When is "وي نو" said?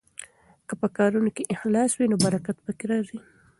1.95-2.17